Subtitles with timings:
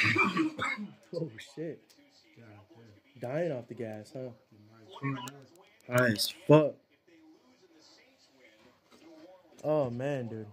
[1.14, 1.80] oh shit.
[3.20, 4.30] Dying off the gas, huh?
[5.88, 6.74] High as fuck.
[9.62, 10.46] Oh man, dude.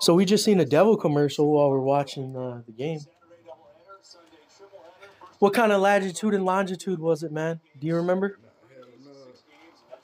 [0.00, 3.00] So we just seen a devil commercial while we're watching uh, the game.
[5.38, 7.60] What kind of latitude and longitude was it, man?
[7.78, 8.38] Do you remember?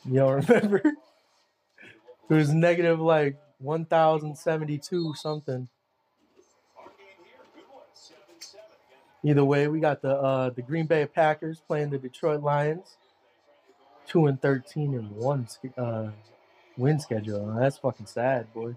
[0.04, 0.82] You don't remember?
[2.30, 5.68] It was negative like 1072 something.
[9.24, 12.98] Either way, we got the uh, the Green Bay Packers playing the Detroit Lions.
[14.06, 16.10] Two and thirteen and one uh,
[16.76, 17.56] win schedule.
[17.58, 18.76] That's fucking sad, boy.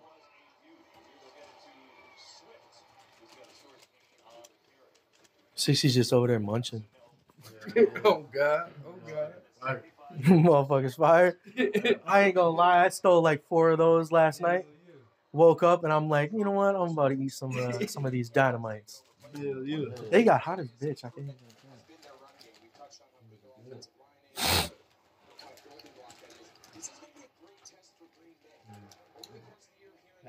[5.53, 6.85] Sixty's just over there munching.
[8.05, 8.71] oh God.
[8.85, 8.93] Oh
[9.61, 9.81] God.
[10.21, 11.35] Motherfuckers fired.
[12.07, 14.65] I ain't gonna lie, I stole like four of those last night.
[15.33, 16.75] Woke up and I'm like, you know what?
[16.75, 19.03] I'm about to eat some uh, some of these dynamites.
[19.35, 19.85] Yeah.
[20.11, 21.05] They got hot as bitch.
[21.05, 21.35] I even-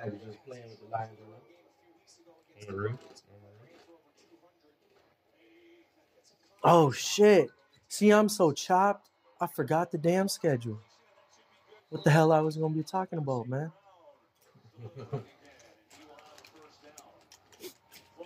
[0.02, 0.96] I was just playing with the.
[0.96, 2.98] On the roof.
[6.64, 7.50] Oh shit!
[7.88, 9.08] See, I'm so chopped.
[9.40, 10.80] I forgot the damn schedule.
[11.90, 13.72] What the hell I was gonna be talking about, man?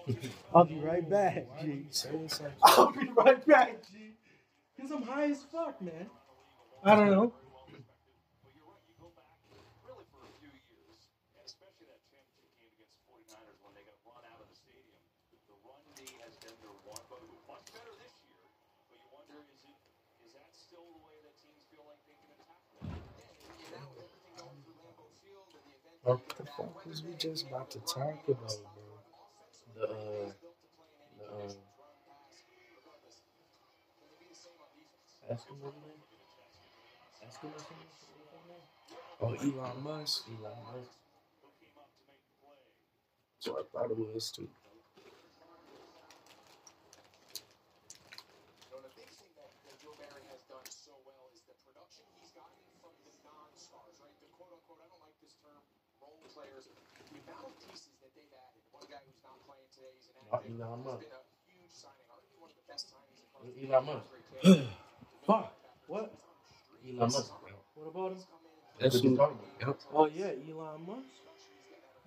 [0.55, 1.87] I'll be right back, G.
[2.63, 4.13] I'll be right back, G.
[4.81, 6.07] Cause I'm high as fuck, man.
[6.85, 7.33] I don't know.
[9.87, 10.99] really for a few years,
[11.47, 14.99] especially that championship game against the 49ers when they got run out of the stadium.
[15.47, 18.43] The run D has been their one, but much better this year.
[18.91, 19.79] But you wonder, is it
[20.27, 22.99] is that still the way that teams feel like they can attack?
[26.03, 28.82] What the fuck was we just about to talk about?
[29.75, 30.33] The uh,
[31.19, 31.75] the uh,
[35.35, 35.99] Eskimo man?
[37.27, 38.63] Eskimo man?
[39.21, 40.25] Oh, Elon Musk.
[40.29, 40.93] Elon Musk.
[43.41, 44.49] So I thought it was too.
[56.35, 56.65] Players.
[57.13, 58.63] The amount of pieces that they've added.
[58.73, 60.22] One guy who's not playing today, he's an Not active.
[60.41, 61.01] Elon Musk.
[61.01, 64.69] been a huge signing, arguably one of the best signings across the Elon Musk.
[65.27, 65.53] Fuck.
[65.87, 66.15] What?
[66.87, 67.33] Elon Musk.
[67.75, 68.19] What about him?
[68.81, 69.19] That's who.
[69.61, 69.81] Yep.
[69.93, 71.07] Oh yeah, Elon Musk.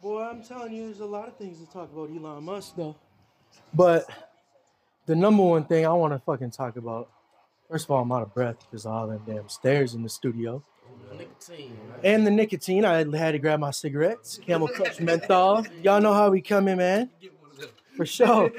[0.02, 2.96] Boy, I'm telling you, there's a lot of things to talk about Elon Musk though.
[3.74, 4.10] But
[5.06, 7.10] the number one thing I want to fucking talk about.
[7.70, 10.10] First of all, I'm out of breath because of all them damn stairs in the
[10.10, 10.62] studio.
[11.18, 11.78] Nicotine.
[11.90, 12.00] man.
[12.04, 15.66] And the nicotine, I had to grab my cigarettes, Camel Crush menthol.
[15.82, 17.10] Y'all know how we come in, man.
[17.96, 18.52] For sure.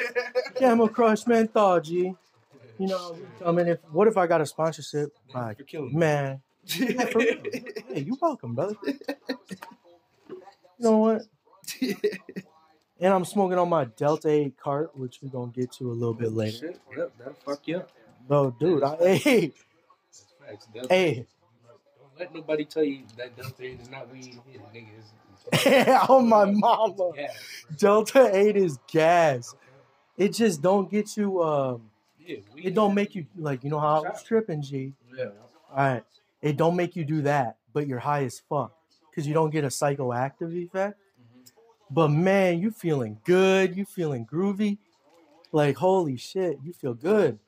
[0.56, 2.14] Camel Crush menthol, G.
[2.78, 5.10] You know, I mean, if what if I got a sponsorship?
[5.34, 5.96] Like, For killing me.
[5.98, 7.36] man, Yeah, for real.
[7.88, 8.74] hey, you welcome, brother.
[8.86, 8.96] You
[10.78, 11.22] know what?
[12.98, 16.14] And I'm smoking on my Delta 8 cart, which we're gonna get to a little
[16.14, 16.56] bit later.
[16.58, 16.80] Shit.
[16.96, 17.12] Yep.
[17.18, 17.90] That'll fuck you up.
[18.28, 19.52] No, dude, I, hey,
[20.90, 21.26] hey,
[22.18, 24.38] let nobody tell you that Delta 8 is not weed.
[24.74, 25.12] Nigga, it's
[26.08, 27.28] oh my mama, yeah.
[27.76, 29.54] Delta 8 is gas.
[30.16, 31.42] It just don't get you.
[31.42, 34.92] Um, Yeah, it don't make you like you know how I was tripping, G.
[35.16, 35.26] Yeah.
[35.70, 36.04] All right,
[36.42, 38.72] it don't make you do that, but you're high as fuck
[39.10, 40.98] because you don't get a psychoactive effect.
[41.90, 44.78] But man, you feeling good, you feeling groovy,
[45.52, 47.38] like holy shit, you feel good.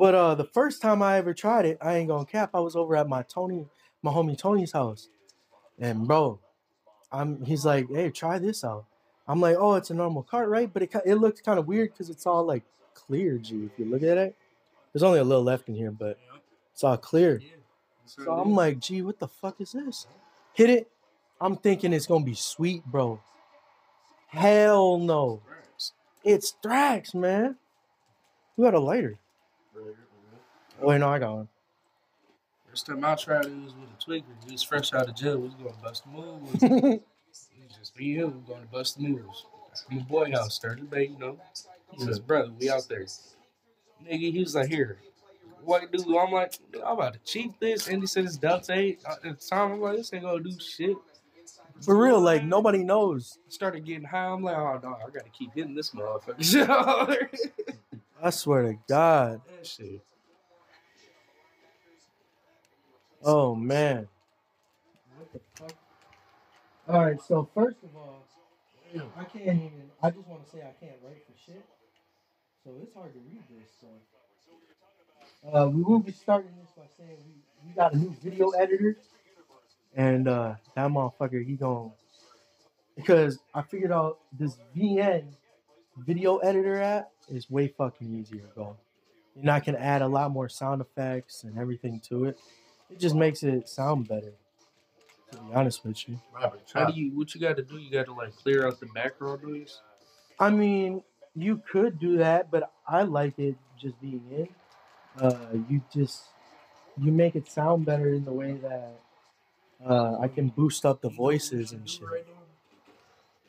[0.00, 2.52] But uh, the first time I ever tried it, I ain't gonna cap.
[2.54, 3.66] I was over at my Tony,
[4.00, 5.10] my homie Tony's house,
[5.78, 6.40] and bro,
[7.12, 8.86] I'm he's like, hey, try this out.
[9.28, 10.72] I'm like, oh, it's a normal cart, right?
[10.72, 12.62] But it it looks kind of weird because it's all like
[12.94, 13.66] clear, G.
[13.66, 14.34] If you look at it,
[14.94, 16.18] there's only a little left in here, but
[16.72, 17.42] it's all clear.
[18.06, 20.06] So I'm like, gee, what the fuck is this?
[20.54, 20.90] Hit it.
[21.42, 23.20] I'm thinking it's gonna be sweet, bro.
[24.28, 25.42] Hell no.
[26.24, 27.56] It's Thrax, man.
[28.56, 29.18] Who got a lighter?
[29.76, 31.48] Oh, wait, no, I got one.
[32.68, 34.46] First time I tried it was with a tweaker.
[34.46, 35.38] He was fresh out of jail.
[35.38, 36.62] We was going to bust the moves.
[36.62, 37.02] it
[37.66, 38.44] was just me and him.
[38.46, 39.46] We going to bust the moves.
[39.90, 41.38] My boy house started the bay, you know.
[41.92, 43.04] He says, brother, we out there.
[44.04, 44.98] Nigga, he was like, here.
[45.64, 46.18] What do?
[46.18, 47.88] I'm like, I'm about to cheat this.
[47.88, 49.00] And he said it's Delta 8.
[49.08, 50.96] At the time, I'm like, this ain't gonna do shit.
[51.82, 53.38] For real, like nobody knows.
[53.48, 54.26] Started getting high.
[54.26, 57.00] I'm like, oh, no, I gotta keep hitting this motherfucker.
[58.22, 59.40] I swear to God.
[59.48, 60.02] that shit.
[63.22, 64.08] Oh man.
[65.16, 65.72] What the fuck?
[66.88, 68.24] All right, so first of all,
[69.16, 69.90] I can't even.
[70.02, 71.64] I just want to say I can't write for shit.
[72.64, 73.88] So it's hard to read this So
[75.52, 78.96] Uh, we will be starting this by saying we, we got a new video editor,
[79.96, 81.92] and uh, that motherfucker he gon'
[82.96, 85.24] because I figured out this VN
[85.96, 88.76] video editor app is way fucking easier, bro.
[89.36, 92.38] And I can add a lot more sound effects and everything to it.
[92.90, 94.32] It just makes it sound better.
[95.32, 96.20] To be honest with you.
[96.34, 97.16] Robert, How do you?
[97.16, 97.78] What you got to do?
[97.78, 99.80] You got to like clear out the background noise.
[100.40, 101.02] I mean,
[101.36, 104.48] you could do that, but I like it just being in.
[105.22, 105.36] Uh,
[105.68, 106.22] you just
[107.00, 109.00] you make it sound better in the way that
[109.86, 112.26] uh, I can boost up the voices and shit.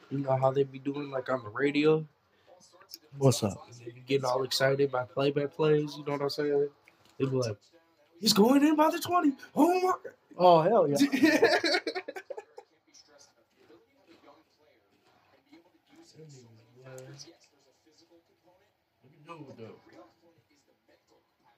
[0.10, 2.06] You know how they be doing like on the radio?
[3.18, 3.68] What's up?
[4.08, 5.96] Getting all excited by play by plays.
[5.98, 6.70] You know what I'm saying?
[7.18, 7.58] They be like,
[8.20, 9.34] "He's going in by the 20.
[9.56, 9.94] Oh my
[10.38, 11.56] Oh hell yeah!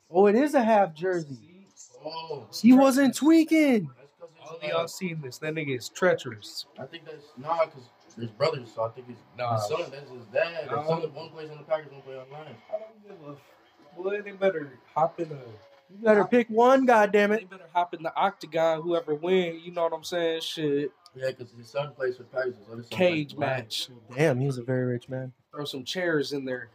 [0.10, 1.66] Oh, it is a half jersey.
[2.06, 3.90] Oh, He wasn't tweaking.
[3.98, 5.38] That's 'cause it's, All y'all seen this?
[5.40, 6.66] That nigga is treacherous.
[6.78, 7.84] I think that's nah, cause
[8.18, 9.56] there's brothers, so I think it's Nah.
[9.56, 9.81] his son.
[9.92, 10.68] That's his dad.
[10.69, 10.80] Nah.
[10.80, 12.57] His son, one plays on the Packers, one plays on the Lions.
[12.69, 14.01] I don't give a.
[14.01, 15.36] Boy, they better hop in the.
[15.36, 18.81] You better pick one, goddamn They better hop in the octagon.
[18.81, 20.42] Whoever win, you know what I'm saying?
[20.42, 22.56] Shit, Yeah, cause his son plays for the Packers.
[22.57, 23.89] His other son cage for the match.
[24.15, 25.33] Damn, he's a very rich man.
[25.51, 26.69] Throw some chairs in there.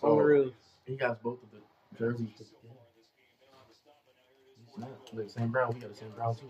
[0.00, 0.52] So- On the real.
[0.84, 1.58] He got both of the
[1.98, 2.28] jerseys.
[2.38, 2.70] Yeah.
[4.66, 4.90] He's not.
[5.14, 5.50] Look, St.
[5.50, 5.72] Brown.
[5.74, 6.46] We got the same Brown too.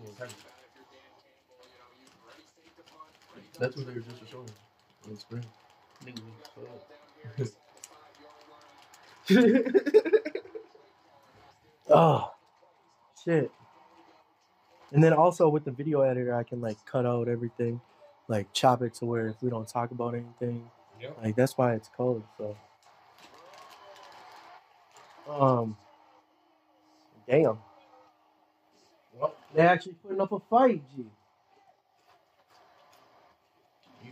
[3.59, 4.49] That's what they were just showing
[5.07, 5.43] in the.
[6.05, 6.21] Nigga,
[11.89, 12.31] Oh,
[13.25, 13.51] shit.
[14.93, 17.81] And then also with the video editor, I can like cut out everything,
[18.27, 20.69] like chop it to where if we don't talk about anything,
[21.01, 21.17] Yep.
[21.23, 22.23] like that's why it's code.
[22.37, 22.57] So,
[25.29, 25.77] um,
[27.29, 27.59] damn,
[29.17, 29.37] What?
[29.53, 31.05] they actually putting up a fight, G.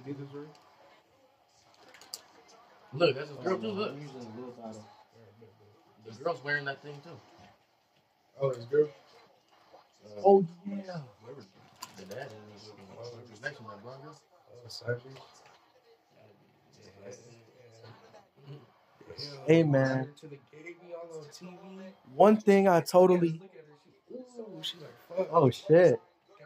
[0.07, 0.48] You did this right?
[2.94, 3.68] Look, that's his girl too.
[3.68, 4.86] Look, using a little bottle.
[6.06, 7.09] the girl's wearing that thing too.
[8.39, 8.89] Oh, it's good.
[10.06, 11.00] Uh, Oh yeah.
[11.21, 11.42] whoever
[11.98, 14.15] the dad is whoever's next to that blonde girl.
[14.65, 15.09] Oh,
[19.45, 20.10] Hey, man.
[20.21, 21.83] To the game, y'all on TV.
[22.15, 23.31] One thing I totally.
[23.42, 23.75] Look at her.
[24.10, 25.27] She, ooh, she like, fuck.
[25.31, 26.00] Oh shit.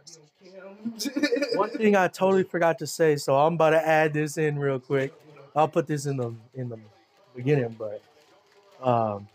[0.06, 1.58] Got me on cam.
[1.58, 4.80] One thing I totally forgot to say, so I'm about to add this in real
[4.80, 5.14] quick.
[5.56, 6.78] I'll put this in the in the
[7.36, 8.02] beginning, but
[8.82, 9.28] um,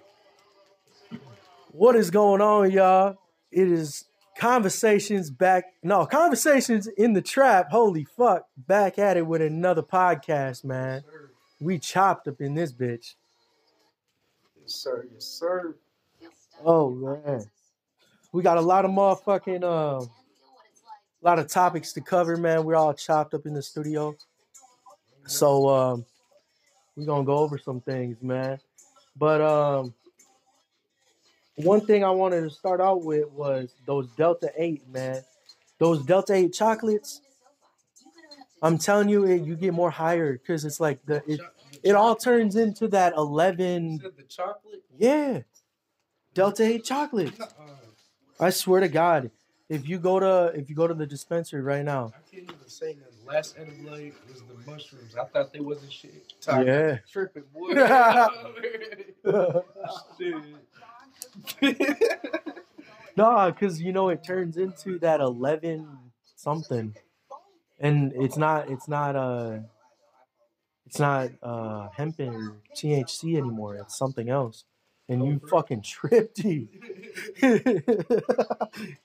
[1.72, 3.18] what is going on, y'all?
[3.50, 4.04] It is
[4.38, 5.64] conversations back.
[5.82, 7.70] No, conversations in the trap.
[7.70, 8.46] Holy fuck!
[8.56, 11.04] Back at it with another podcast, man.
[11.60, 13.14] We chopped up in this bitch.
[14.60, 15.06] Yes, sir.
[15.12, 15.76] Yes, sir.
[16.64, 17.44] Oh man,
[18.32, 20.10] we got a lot of motherfucking um,
[21.26, 22.62] a lot of topics to cover, man.
[22.62, 24.16] We're all chopped up in the studio.
[25.26, 26.04] So um
[26.94, 28.60] we're gonna go over some things, man.
[29.16, 29.92] But um
[31.56, 35.24] one thing I wanted to start out with was those Delta 8, man.
[35.78, 37.22] Those Delta 8 chocolates.
[38.62, 41.40] I'm telling you, it, you get more higher because it's like the it,
[41.82, 43.98] it all turns into that 11.
[44.00, 44.84] Said the chocolate.
[44.96, 45.40] Yeah,
[46.34, 47.32] Delta 8 chocolate.
[48.38, 49.30] I swear to God,
[49.68, 52.68] if you go to if you go to the dispensary right now, I can't even
[52.68, 53.12] say that.
[53.26, 55.16] Last edible was the mushrooms.
[55.16, 56.32] I thought they wasn't shit.
[56.40, 56.66] Tired.
[56.66, 56.98] yeah.
[57.12, 57.74] Tripping, boy.
[61.60, 62.02] shit.
[63.16, 65.88] Nah, because you know it turns into that eleven
[66.36, 66.94] something,
[67.80, 69.60] and it's not it's not uh
[70.84, 73.76] it's not uh hemp or THC anymore.
[73.76, 74.64] It's something else,
[75.08, 76.68] and oh, you fucking tripped, you.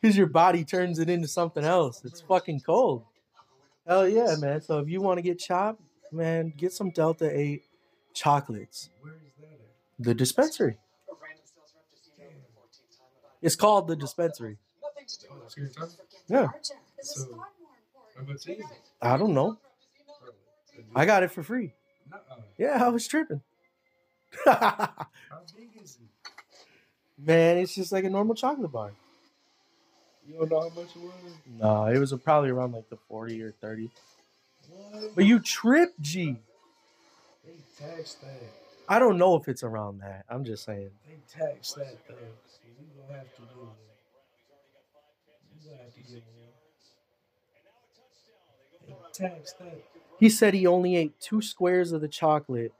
[0.01, 2.03] because your body turns it into something else.
[2.03, 3.03] It's fucking cold.
[3.87, 4.61] Hell yeah, man!
[4.61, 5.81] So if you want to get chopped,
[6.11, 7.63] man, get some Delta Eight
[8.13, 8.89] chocolates.
[9.01, 10.03] Where is that?
[10.03, 10.77] The dispensary.
[13.41, 14.57] It's called the dispensary.
[14.83, 15.89] Oh, it's your time?
[16.27, 16.49] Yeah.
[17.01, 17.43] So,
[18.15, 18.61] how much is it?
[19.01, 19.57] I don't know.
[20.95, 21.73] I got it for free.
[22.57, 23.41] Yeah, I was tripping.
[24.45, 25.05] How
[25.55, 27.23] big is it?
[27.23, 28.91] Man, it's just like a normal chocolate bar.
[30.27, 31.13] You don't know how much it was?
[31.59, 33.89] No, it was probably around like the 40 or 30.
[34.69, 35.15] What?
[35.15, 36.37] But you tripped, G.
[37.45, 38.41] They taxed that.
[38.87, 40.25] I don't know if it's around that.
[40.29, 40.91] I'm just saying.
[41.07, 42.17] They taxed that thing.
[42.47, 43.77] So we gonna have to do it.
[45.53, 46.23] We gonna have to get it.
[49.13, 49.83] Tax that.
[50.19, 52.73] He said he only ate two squares of the chocolate.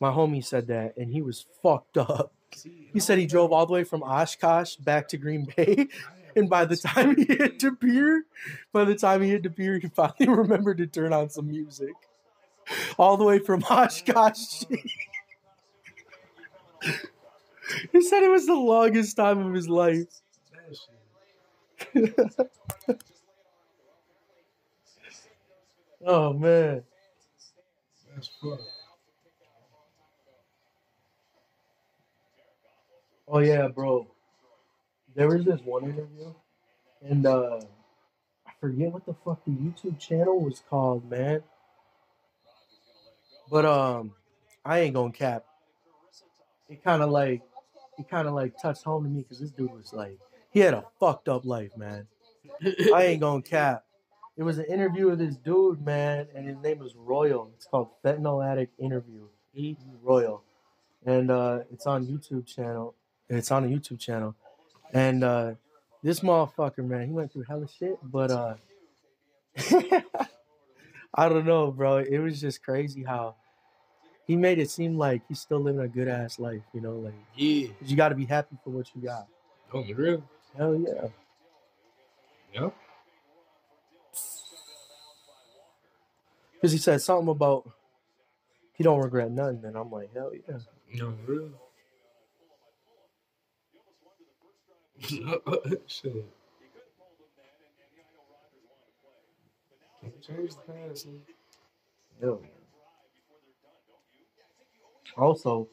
[0.00, 2.32] My homie said that, and he was fucked up.
[2.92, 5.88] He said he drove all the way from Oshkosh back to Green Bay,
[6.36, 8.24] and by the time he hit the pier,
[8.72, 11.92] by the time he hit the pier, he finally remembered to turn on some music.
[12.98, 14.64] All the way from Oshkosh.
[17.92, 20.06] he said it was the longest time of his life.
[26.06, 26.84] Oh man.
[28.14, 28.77] That's fucked.
[33.30, 34.06] Oh yeah, bro.
[35.14, 36.32] There was this one interview,
[37.02, 37.60] and uh
[38.46, 41.42] I forget what the fuck the YouTube channel was called, man.
[43.50, 44.12] But um,
[44.64, 45.44] I ain't gonna cap.
[46.68, 47.42] It kind of like,
[47.98, 50.18] it kind of like touched home to me because this dude was like,
[50.50, 52.06] he had a fucked up life, man.
[52.94, 53.84] I ain't gonna cap.
[54.36, 57.50] It was an interview with this dude, man, and his name was Royal.
[57.56, 59.26] It's called Fentanyl Addict Interview.
[60.02, 60.44] Royal,
[61.04, 62.94] and uh, it's on YouTube channel.
[63.28, 64.34] It's on a YouTube channel,
[64.92, 65.54] and uh,
[66.02, 68.54] this motherfucker, man, he went through hella shit, but uh,
[71.14, 71.98] I don't know, bro.
[71.98, 73.34] It was just crazy how
[74.26, 77.14] he made it seem like he's still living a good ass life, you know, like
[77.34, 77.68] yeah.
[77.84, 79.26] you got to be happy for what you got.
[79.72, 80.22] On the real.
[80.56, 81.08] Hell yeah.
[82.54, 82.74] Yep.
[86.54, 87.70] Because he said something about
[88.74, 90.58] he don't regret nothing, and I'm like, hell yeah.
[90.94, 91.50] No, for real.
[95.00, 96.24] Shit.
[100.00, 101.06] Can't change the past.
[101.06, 101.20] man.
[102.20, 102.42] Hell.
[105.16, 105.68] Also,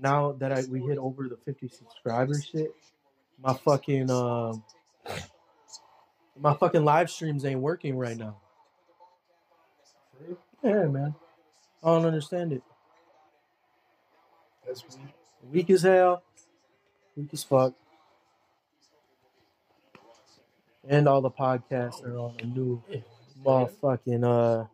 [0.00, 2.74] now that I we hit over the 50 subscribers shit,
[3.42, 4.62] my fucking um
[6.38, 8.36] my fucking live streams ain't working right now.
[10.62, 11.14] Yeah, man.
[11.82, 12.62] I don't understand it.
[14.66, 15.14] That's weak.
[15.50, 16.22] Weak as hell.
[17.16, 17.74] Weak as fuck.
[20.88, 22.82] And all the podcasts are on a new
[23.44, 24.66] motherfucking uh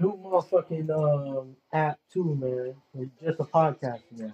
[0.00, 2.74] new motherfucking um app too, man.
[2.94, 4.32] It's just a podcast, man.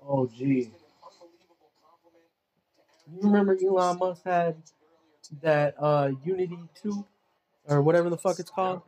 [0.00, 0.70] Oh gee.
[3.12, 4.56] You remember Elon Musk had
[5.42, 7.04] that uh Unity 2
[7.68, 8.82] or whatever the fuck it's called?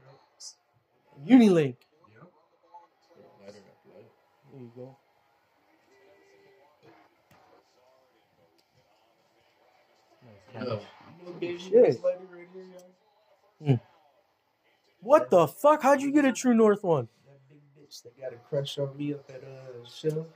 [1.27, 1.77] Unilink.
[2.13, 2.31] Yep.
[4.53, 4.97] There you go.
[10.55, 10.61] Yeah.
[11.25, 11.85] What Shit.
[11.87, 12.65] this lighter right here,
[13.61, 13.81] y'all?
[15.01, 15.83] What the fuck?
[15.83, 17.09] How'd you get a True North one?
[17.27, 20.27] That big bitch that got a crush on me up at uh show.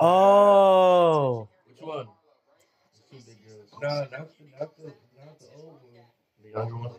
[0.00, 2.06] Oh, Which one?
[3.10, 3.70] The two big girls.
[3.80, 4.84] Nah, not the not the
[5.18, 6.04] not the old one.
[6.42, 6.90] The younger one.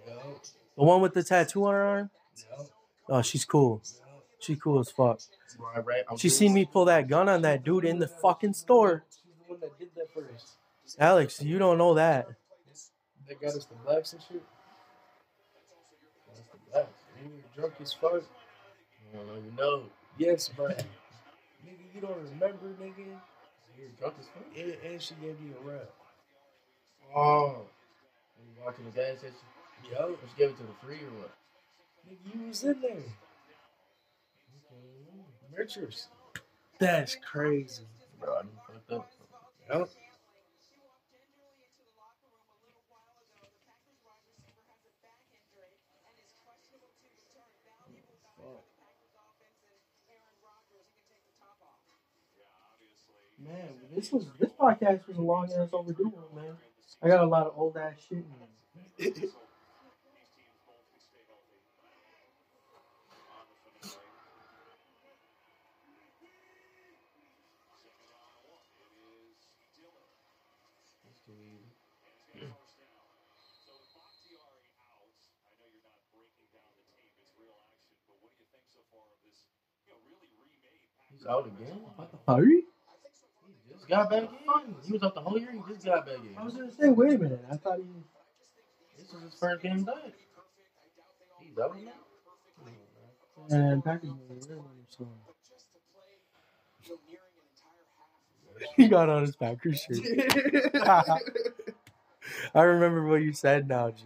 [0.77, 2.09] No, the one with the tattoo on her arm?
[2.57, 2.67] no,
[3.17, 3.81] Oh, she's cool.
[4.05, 4.13] no.
[4.39, 5.19] She cool as fuck.
[5.59, 6.03] Right, right.
[6.19, 9.03] She seen me pull that gun on that dude in the fucking store.
[9.09, 10.57] She's the one that did that first.
[10.99, 12.27] Alex, you don't know that.
[13.27, 14.43] That got us the blacks and shit.
[16.71, 16.87] Blacks.
[17.23, 18.11] You were drunk as fuck.
[19.13, 19.83] I don't even know.
[20.17, 20.67] Yes, bro.
[20.67, 20.83] nigga,
[21.95, 22.97] you don't remember, nigga.
[23.77, 24.43] You were drunk as fuck.
[24.57, 25.89] And, and she gave me a rap.
[27.15, 27.57] Oh.
[28.39, 29.35] You walking the gas station?
[29.91, 31.31] Yo, she gave it to the free or what?
[32.07, 32.97] nigga, you was in there.
[35.55, 36.07] Richards.
[36.79, 37.83] That's crazy.
[38.19, 39.09] Bro, I done fucked up.
[39.69, 39.89] Yep.
[53.39, 53.53] Man,
[53.93, 56.55] this was this podcast was a long ass overdue one, man.
[57.01, 58.25] I got a lot of old ass shit in
[58.97, 59.13] there.
[71.05, 71.73] It's too easy.
[81.17, 81.79] He's out again?
[82.27, 82.63] Hurry?
[83.67, 84.29] He just got back in.
[84.85, 85.51] He was out the whole year.
[85.51, 86.37] He just got back in.
[86.37, 87.45] I was gonna say, wait a minute.
[87.51, 87.83] I thought he.
[88.97, 89.95] This is his first game back.
[91.39, 91.91] He's out now.
[93.49, 95.07] And Packers were winning, so.
[98.77, 99.97] He got on his Packers shirt.
[102.55, 104.03] I remember what you said now, G.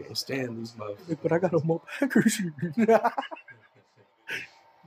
[0.00, 1.18] Can't stand these motherfuckers.
[1.22, 2.52] But I got a more Packers shirt.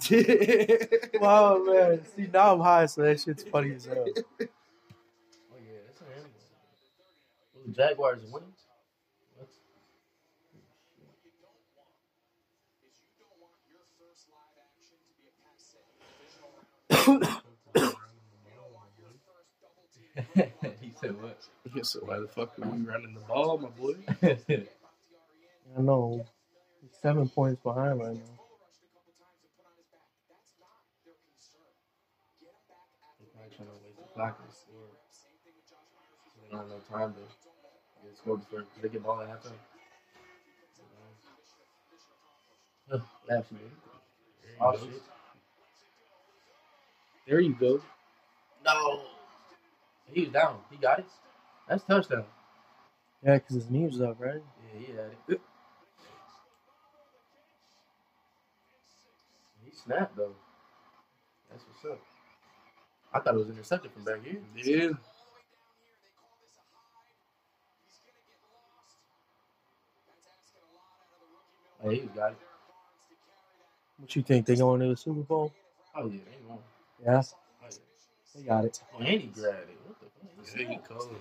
[0.01, 1.11] shit.
[1.21, 2.01] Oh, wow, man.
[2.15, 4.05] See, now I'm high, so that shit's funny as hell.
[5.51, 6.31] Oh yeah, that's an animal.
[7.53, 8.53] Well, the Jaguars are winning.
[20.35, 20.43] What?
[20.81, 21.39] he said what?
[21.83, 23.95] so why the fuck are we running the ball, my boy?
[25.77, 26.25] I know.
[26.81, 28.39] He's seven points behind right now.
[33.19, 34.89] They're probably trying to waste the clock and score.
[36.27, 37.19] So they don't have no time to
[38.05, 39.53] get scored before they get ball at halftime.
[42.91, 42.99] Huh,
[43.31, 43.69] Absolutely.
[44.59, 45.01] Oh shit.
[47.27, 47.81] There you go.
[48.65, 49.01] No.
[50.11, 50.59] He was down.
[50.69, 51.05] He got it.
[51.69, 52.25] That's touchdown.
[53.23, 54.41] Yeah, because his knee was up, right?
[54.73, 55.41] Yeah, he had it.
[59.63, 60.35] He snapped though.
[61.49, 62.08] That's what's up.
[63.13, 64.41] I thought it was intercepted from back here.
[64.55, 64.89] Yeah.
[71.83, 72.37] Oh, he got it.
[73.97, 74.45] What you think?
[74.45, 75.53] They going to the Super Bowl?
[75.95, 76.59] Oh yeah, they won.
[77.03, 77.77] Yeah, Oh, yeah.
[78.35, 78.81] they got it.
[78.93, 79.77] Oh, and he grabbed it.
[79.85, 80.07] What the
[80.45, 80.59] fuck?
[80.59, 81.15] Yeah, he cold.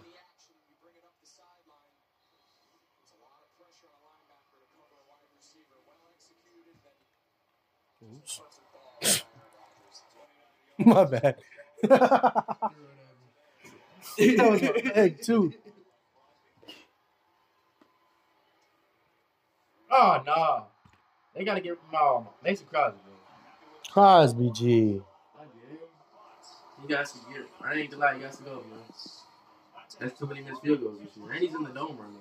[10.78, 11.36] My bad.
[11.82, 12.62] That
[14.18, 15.52] was my leg too.
[19.90, 20.66] Oh no.
[21.34, 23.14] They gotta get no Mason Crosby, bro.
[23.92, 25.00] Crosby G.
[25.38, 25.90] I get it.
[26.82, 27.46] He got to get.
[27.62, 28.80] I ain't gonna lie, he got to go, man.
[30.00, 31.32] That's too many missed field goals this year.
[31.32, 32.18] And he's in the dome right now.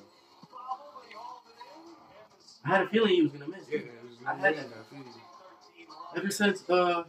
[2.66, 3.66] I had a feeling he was gonna miss.
[3.70, 3.80] Yeah,
[4.26, 4.68] I had that
[6.16, 7.04] ever since uh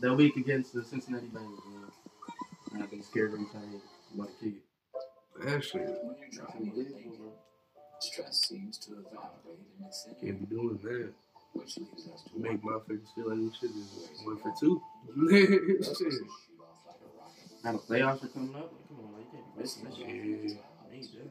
[0.00, 1.90] that week against the Cincinnati Bengals, man.
[2.72, 3.78] And I've been scared every time he
[4.14, 5.48] about to kick it.
[5.48, 7.32] Actually, That's unbelievable, bro.
[8.00, 11.12] Stress seems to evaporate in the city, can't be doing that.
[11.54, 14.80] which leaves us to Make motherfuckers feel like we should just one for two.
[15.16, 16.12] Let's Shit.
[16.12, 16.28] shoot
[16.60, 17.64] off like a rocket.
[17.64, 18.72] Now the playoffs are coming up.
[18.88, 20.06] Come on, man, you can't be missing that shit.
[20.06, 20.14] Yeah.
[20.86, 21.30] I need that.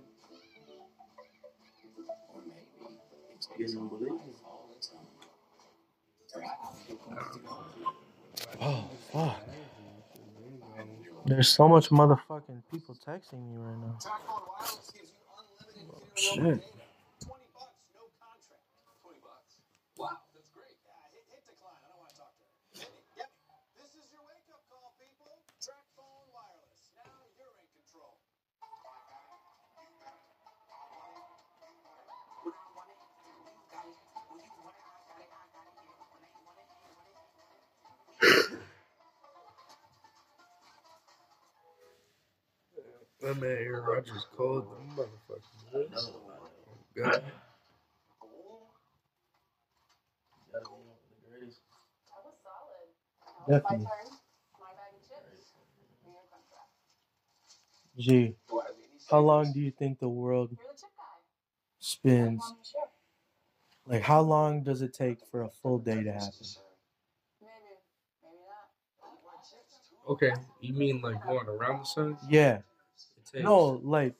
[2.33, 2.95] Or maybe
[3.35, 4.35] it's Getting unbelievable.
[4.45, 5.05] all its own.
[8.47, 8.57] Right.
[8.61, 9.41] Oh fuck.
[11.25, 13.97] There's so much motherfucking people texting me right now.
[16.15, 16.63] Shit.
[43.27, 45.51] My man Aaron Rodgers called them motherfuckers.
[45.73, 45.91] No, God.
[46.95, 47.21] gotta
[50.63, 51.59] be the greatest.
[52.07, 52.87] That was solid.
[53.19, 53.83] That was Definitely.
[53.83, 54.07] My turn.
[54.61, 55.51] My bag of chips.
[56.05, 56.71] You're in contract.
[57.97, 58.35] G.
[59.11, 61.03] How long do you think the world You're the chip guy.
[61.79, 62.41] spins?
[62.47, 62.89] On the ship.
[63.87, 66.29] Like, how long does it take for a full day to happen?
[67.41, 67.51] Maybe.
[68.23, 68.39] Maybe
[70.07, 70.13] not.
[70.13, 72.17] Okay, you mean like going around the sun?
[72.29, 72.59] Yeah.
[73.33, 74.13] It takes- No, like,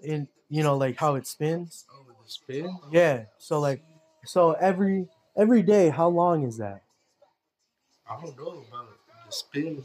[0.00, 1.86] in you know, like how it spins.
[1.90, 2.78] Oh, the spin?
[2.90, 3.24] Yeah.
[3.38, 3.82] So like,
[4.24, 6.82] so every every day, how long is that?
[8.08, 8.88] I don't know about
[9.26, 9.82] the spin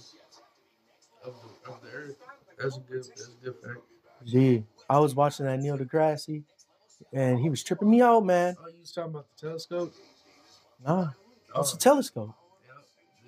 [1.24, 2.15] of the, of the earth.
[2.58, 3.04] That's a good.
[3.06, 3.80] That's a good fact.
[4.26, 6.44] Gee, I was watching that Neil deGrasse,
[7.13, 8.58] and he was tripping me out, man.
[8.62, 9.94] Oh, you was talking about the telescope?
[10.86, 11.12] Nah,
[11.56, 12.32] Oh, it's a telescope.
[12.68, 12.74] yeah,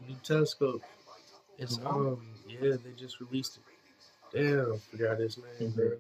[0.02, 0.82] the new telescope.
[1.58, 3.64] It's um, yeah, they just released it.
[4.34, 5.91] Damn, forgot his name, bro.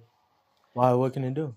[0.73, 0.93] Why?
[0.93, 1.53] What can it do?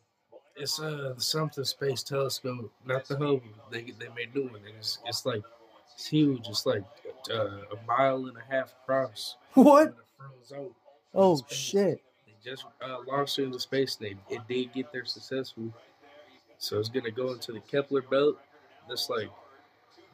[0.57, 3.43] It's uh something space telescope, not the Hubble.
[3.71, 4.61] They they made new one.
[4.79, 5.43] It's it's like
[5.95, 6.49] it's huge.
[6.49, 6.85] It's like
[7.33, 9.37] uh, a mile and a half across.
[9.55, 9.89] What?
[9.89, 10.73] And it froze out.
[11.15, 12.03] Oh shit!
[12.27, 13.97] They just uh, launched it into space.
[14.01, 15.73] And they it did get there successfully.
[16.59, 18.39] So it's gonna go into the Kepler belt.
[18.89, 19.31] That's like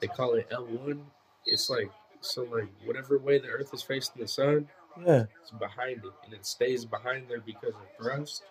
[0.01, 1.07] they call it L one.
[1.46, 4.68] It's like so like whatever way the Earth is facing the sun,
[5.05, 5.24] Yeah.
[5.40, 8.42] it's behind it, and it stays behind there because of thrust.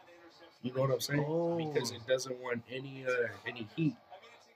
[0.61, 1.25] You know what I'm saying?
[1.27, 1.57] Oh.
[1.57, 3.95] Because it doesn't want any uh, any heat.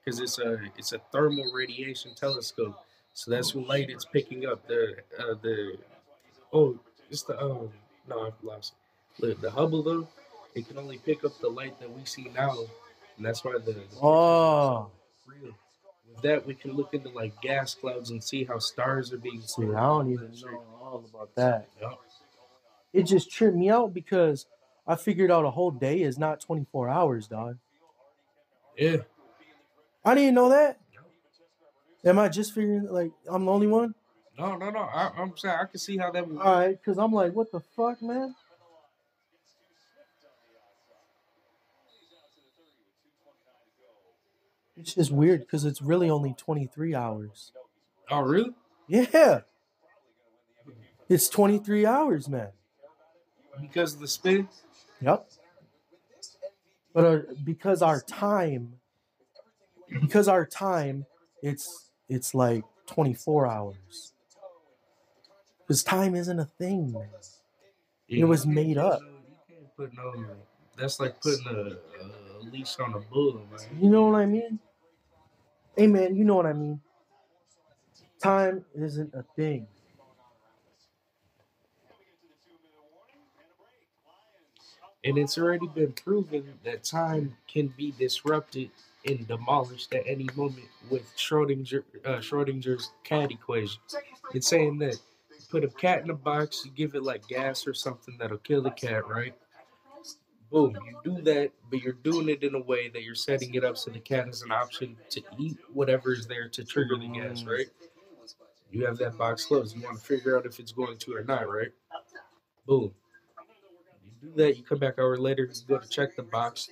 [0.04, 2.78] Because it's a it's a thermal radiation telescope.
[3.13, 4.67] So that's what light it's picking up.
[4.67, 5.78] The uh, the
[6.52, 6.78] oh
[7.10, 7.69] it's the um
[8.10, 8.74] no I've lost
[9.19, 9.22] it.
[9.22, 10.08] The, the Hubble though,
[10.56, 12.58] it can only pick up the light that we see now,
[13.17, 14.89] and that's why the Oh,
[15.26, 15.54] real.
[16.10, 19.41] With that, we can look into like gas clouds and see how stars are being
[19.41, 19.63] See.
[19.63, 21.67] I don't even know all about that.
[21.82, 21.99] Yup.
[22.93, 24.45] It just tripped me out because
[24.86, 27.58] I figured out a whole day is not 24 hours, dog.
[28.77, 28.97] Yeah.
[30.06, 30.79] I didn't know that.
[32.06, 33.95] Am I just figuring like I'm the only one?
[34.38, 34.79] No, no, no.
[34.79, 36.38] I, I'm saying I can see how that would.
[36.38, 38.36] All right, because I'm like, what the fuck, man?
[44.75, 47.53] It's just weird because it's really only 23 hours.
[48.10, 48.51] Oh, really?
[48.88, 49.41] Yeah.
[51.10, 52.50] It's 23 hours, man.
[53.62, 54.48] Because of the spin?
[55.02, 55.30] Yep.
[56.94, 58.74] But uh, because our time,
[60.02, 61.06] because our time,
[61.42, 64.13] it's it's like 24 hours.
[65.60, 67.10] Because time isn't a thing, man.
[68.08, 69.02] It was made up.
[69.02, 70.26] You can't put no.
[70.78, 73.82] That's like putting a, a leash on a bull, man.
[73.82, 74.60] You know what I mean?
[75.76, 76.82] Hey, man, you know what I mean.
[78.22, 79.68] Time isn't a thing.
[85.06, 88.70] And it's already been proven that time can be disrupted
[89.06, 93.82] and demolished at any moment with Schrodinger, uh, Schrodinger's cat equation.
[94.34, 94.94] It's saying that
[95.30, 98.38] you put a cat in a box, you give it like gas or something that'll
[98.38, 99.36] kill the cat, right?
[100.50, 103.63] Boom, you do that, but you're doing it in a way that you're setting it
[103.63, 107.08] up so the cat has an option to eat whatever is there to trigger the
[107.08, 107.68] gas, right?
[108.72, 109.76] You have that box closed.
[109.76, 111.72] You want to figure out if it's going to or not, right?
[112.66, 112.94] Boom.
[114.24, 116.70] Do that, you come back hour later, you go to check the box.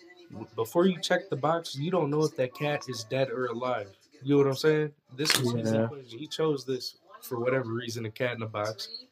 [0.55, 3.89] Before you check the box, you don't know if that cat is dead or alive.
[4.23, 4.93] You know what I'm saying?
[5.17, 5.83] This is his Yeah.
[5.83, 6.17] equation.
[6.17, 9.03] He chose this for whatever reason, a cat in a box.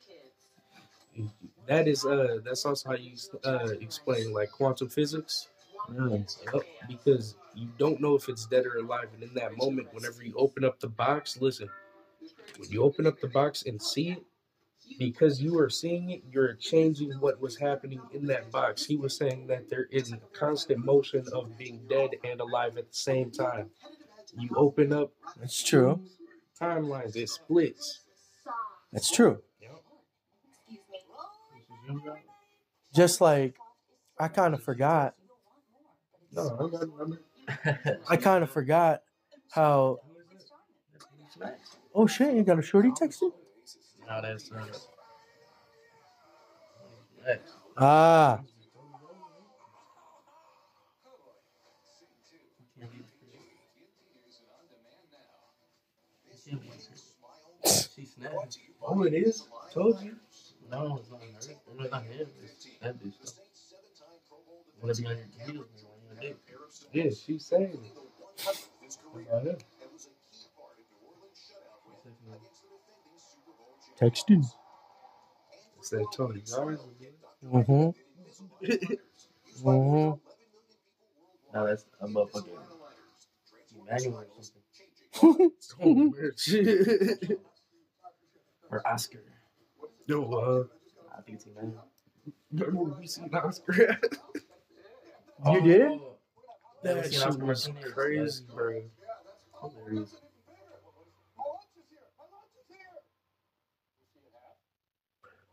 [1.67, 5.49] That is uh that's also how you uh explain like quantum physics.
[6.53, 10.23] Yep, because you don't know if it's dead or alive, and in that moment, whenever
[10.23, 11.69] you open up the box, listen,
[12.57, 14.23] when you open up the box and see it,
[14.97, 18.85] because you are seeing it, you're changing what was happening in that box.
[18.85, 22.87] He was saying that there is a constant motion of being dead and alive at
[22.89, 23.69] the same time.
[24.37, 26.01] You open up That's true.
[26.59, 28.01] timelines, it splits.
[28.91, 29.41] That's true.
[29.61, 29.81] Yep.
[32.95, 33.55] Just like
[34.19, 35.15] I kind of forgot.
[36.31, 37.19] No, I got- I'm-
[38.07, 39.01] I kind of forgot
[39.51, 39.97] how.
[41.95, 42.35] Oh shit!
[42.35, 43.31] You got a shorty texting?
[44.09, 44.21] Uh,
[47.77, 48.39] Ah,
[57.95, 58.57] She snapped.
[58.81, 59.47] Oh, it is.
[59.73, 60.15] Told you.
[60.71, 61.27] No, it's not her.
[61.37, 62.27] It's not him.
[62.43, 63.13] It's that bitch.
[63.23, 63.43] though.
[64.81, 66.37] Wanna be on your heels, man, on your dick.
[66.93, 67.97] Yeah, she's saying it.
[69.31, 69.63] About.
[73.99, 74.45] Texting.
[75.79, 76.83] It's that Tony Garza.
[77.45, 77.89] Mm-hmm.
[79.67, 80.19] Mm-hmm.
[81.51, 82.49] No, that's a motherfucking
[83.87, 84.43] Emmanuel or
[85.23, 85.51] something.
[85.83, 87.39] Oh, shit.
[88.69, 89.23] Or Oscar.
[90.05, 90.63] Yo, uh,
[91.17, 91.85] I think it's Emmanuel.
[92.51, 93.99] remember we seen Oscar?
[95.45, 95.81] You did?
[95.83, 96.17] Oh,
[96.83, 98.83] that shit was crazy, bro.
[99.61, 100.15] Hilarious.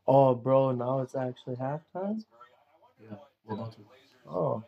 [0.07, 2.25] Oh, bro, now it's actually halftime.
[3.03, 3.17] Yeah,
[3.49, 3.67] to
[4.29, 4.65] Oh,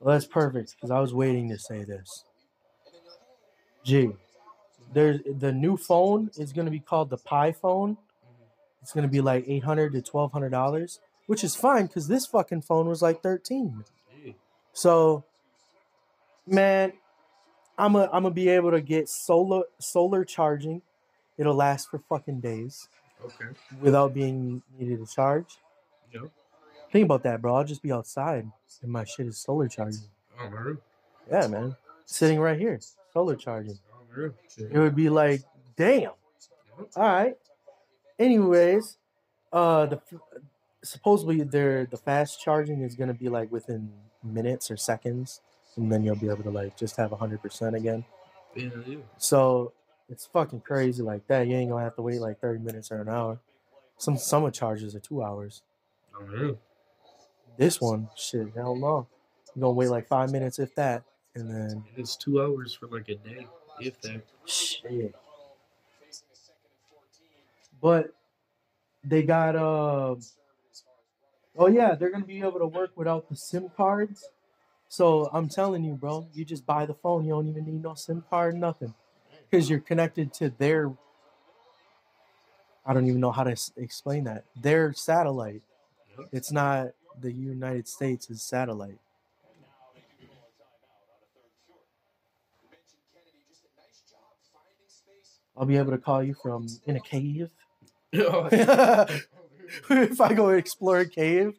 [0.00, 2.24] well, that's perfect because I was waiting to say this.
[3.84, 4.10] Gee,
[4.92, 7.96] there's the new phone is gonna be called the Pi phone.
[8.82, 12.26] It's gonna be like eight hundred to twelve hundred dollars, which is fine because this
[12.26, 13.84] fucking phone was like thirteen.
[14.72, 15.24] So,
[16.46, 16.92] man,
[17.78, 20.82] I'm a, I'm gonna be able to get solar solar charging.
[21.38, 22.88] It'll last for fucking days
[23.24, 23.46] Okay.
[23.80, 25.58] without being needed to charge.
[26.12, 26.24] Yep.
[26.92, 27.54] Think about that, bro.
[27.56, 28.50] I'll just be outside
[28.82, 30.02] and my shit is solar charging.
[30.40, 30.76] Oh.
[31.30, 31.76] Yeah, man.
[32.04, 32.78] Sitting right here,
[33.12, 33.78] solar charging.
[34.16, 34.30] Oh.
[34.58, 35.42] It would be like,
[35.76, 36.12] damn.
[36.96, 37.36] All right.
[38.18, 38.96] Anyways,
[39.52, 40.00] uh, the
[40.82, 43.92] supposedly their the fast charging is gonna be like within
[44.24, 45.40] minutes or seconds,
[45.76, 48.04] and then you'll be able to like just have hundred percent again.
[48.56, 48.96] Yeah, yeah.
[49.18, 49.72] So
[50.08, 51.46] it's fucking crazy like that.
[51.46, 53.40] You ain't gonna have to wait like thirty minutes or an hour.
[53.98, 55.62] Some summer charges are two hours.
[56.16, 56.58] Oh, man.
[57.58, 59.08] This one, shit, hell no.
[59.54, 63.08] You're gonna wait like five minutes if that, and then it's two hours for like
[63.08, 63.46] a day,
[63.80, 64.22] if that.
[64.46, 65.14] shit.
[67.80, 68.14] But
[69.04, 70.16] they got uh
[71.56, 74.24] oh yeah, they're gonna be able to work without the SIM cards
[74.88, 77.24] So I'm telling you, bro, you just buy the phone.
[77.24, 78.94] You don't even need no SIM card, nothing,
[79.50, 80.92] because you're connected to their.
[82.86, 84.44] I don't even know how to s- explain that.
[84.60, 85.62] Their satellite.
[86.18, 86.28] Yep.
[86.32, 86.88] It's not
[87.20, 88.98] the United States' satellite.
[95.56, 97.50] I'll be able to call you from in a cave.
[98.12, 99.30] if
[100.20, 101.54] I go explore a cave,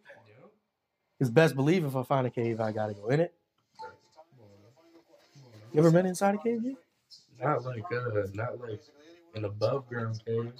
[1.19, 3.33] it's best believe if I find a cave, I gotta go in it.
[5.73, 6.63] You ever been inside a cave?
[6.63, 6.77] G?
[7.41, 8.81] Not like uh, not like
[9.35, 10.51] an above ground cave.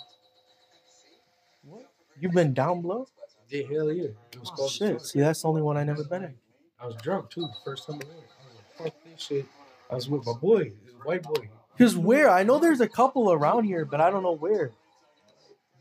[2.20, 3.08] You've been down below?
[3.50, 4.04] Yeah, hell yeah.
[4.34, 5.02] It was Oh, called shit.
[5.02, 6.36] See, that's the only one I never been in.
[6.80, 7.42] I was drunk too.
[7.42, 8.10] the First time I went.
[8.10, 9.46] I was like, fuck this shit.
[9.90, 12.30] I was with my boy, this white boy, Cause where?
[12.30, 14.72] I know there's a couple around here, but I don't know where.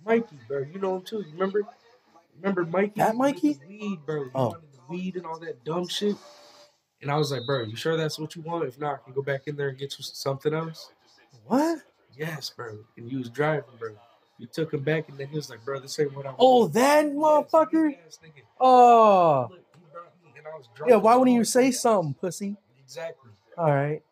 [0.06, 0.60] Mikey, bro.
[0.72, 1.18] You know him too.
[1.18, 1.62] You remember?
[2.40, 2.92] Remember Mikey?
[3.00, 3.58] That Mikey?
[3.68, 4.30] Weed, bro.
[4.34, 4.56] Oh.
[4.88, 6.16] weed and all that dumb shit.
[7.00, 8.64] And I was like, bro, you sure that's what you want?
[8.66, 10.90] If not, I can go back in there and get you something else.
[11.46, 11.78] What?
[12.16, 12.78] Yes, bro.
[12.96, 13.90] And you was driving, bro.
[14.38, 16.60] You took him back, and then he was like, bro, this ain't what I oh,
[16.60, 16.76] want.
[16.76, 17.90] Oh, that motherfucker?
[17.90, 18.18] yes.
[18.60, 18.68] Oh.
[18.68, 19.40] Ah.
[19.42, 22.56] Look, he brought me, and I was drunk Yeah, why wouldn't you say something, pussy?
[22.82, 23.30] Exactly.
[23.56, 24.02] All right.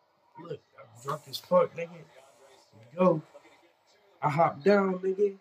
[0.41, 1.89] Look, I'm drunk as fuck, nigga.
[2.97, 3.21] Go.
[4.21, 5.37] I hop down, nigga.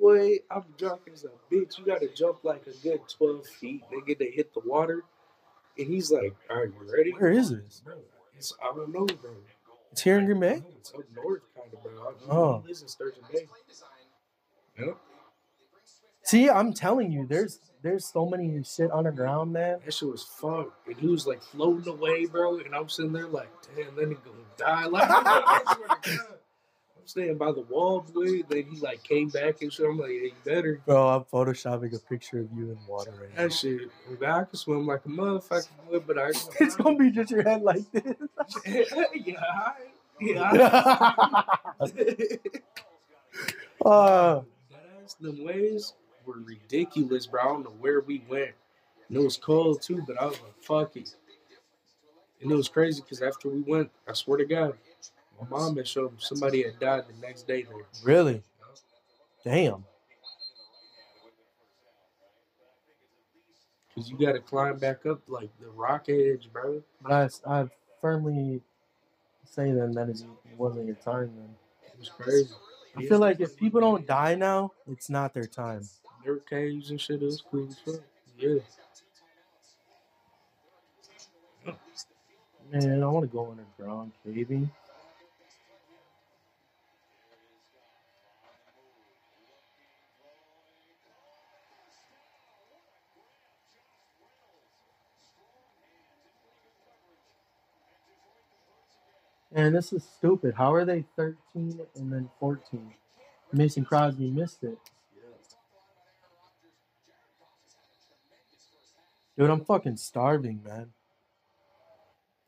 [0.00, 1.78] Boy, I'm drunk as a bitch.
[1.78, 5.04] You gotta jump like a good 12 feet, nigga, to hit the water.
[5.80, 7.10] And he's like, All right, you ready?
[7.12, 7.80] Where is this?
[7.84, 7.94] Bro,
[8.36, 9.30] it's, I don't know, bro.
[9.92, 10.62] It's here in Green Bay?
[10.78, 11.92] It's up north, kind of, bro.
[12.30, 12.62] I, Oh.
[12.66, 13.46] Lives in Sturgeon Bay.
[14.78, 14.96] Yep.
[16.22, 19.78] See, I'm telling you, there's there's so many shit underground, man.
[19.84, 20.66] That shit was fun.
[20.86, 22.58] And he was like floating away, bro.
[22.58, 24.86] And I'm sitting there like, damn, that nigga gonna die.
[24.86, 26.38] Like, I swear to God.
[27.00, 28.42] I'm staying by the wall, boy.
[28.48, 29.86] Then he like came back and shit.
[29.86, 30.80] I'm like, yeah, you better.
[30.84, 33.44] Bro, I'm photoshopping a picture of you in water right now.
[33.44, 33.90] That shit.
[34.26, 36.26] I can swim like a motherfucker, boy, but I.
[36.60, 38.04] It's gonna be just your head like this.
[38.66, 39.72] yeah, I-
[40.20, 40.50] yeah.
[43.86, 45.94] uh, Deadass, them ways
[46.26, 47.40] were ridiculous, bro.
[47.40, 48.50] I don't know where we went.
[49.08, 51.14] And it was cold too, but I was like, fuck it.
[52.42, 54.74] And it was crazy because after we went, I swear to God,
[55.40, 57.84] my mom had showed me somebody had died the next day there.
[58.04, 58.42] really?
[59.44, 59.84] Damn.
[63.88, 66.82] Because you got to climb back up like the rock edge, bro.
[67.02, 67.68] But I, I
[68.00, 68.60] firmly
[69.44, 70.22] say then that it
[70.56, 71.54] wasn't your time then.
[71.82, 72.50] It was crazy.
[72.96, 75.88] I feel like if people don't die now, it's not their time.
[76.24, 77.22] Were caves and shit.
[77.22, 78.00] is cool as fuck.
[78.38, 78.58] Yeah.
[82.70, 84.70] Man, I want to go underground caving.
[99.60, 100.54] Man, this is stupid.
[100.54, 102.94] How are they 13 and then 14?
[103.52, 104.78] Mason Crosby missed it.
[109.36, 110.86] Dude, I'm fucking starving, man.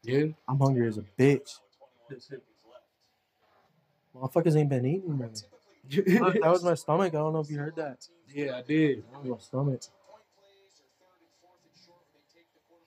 [0.02, 0.24] Yeah.
[0.48, 1.58] I'm hungry as a bitch.
[4.16, 5.34] Motherfuckers ain't been eating, man.
[5.90, 7.12] Look, that was my stomach.
[7.14, 8.08] I don't know if you heard that.
[8.34, 9.04] yeah, I did.
[9.12, 9.82] That was my stomach.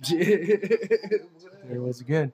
[0.10, 0.20] There
[1.76, 2.34] it was again.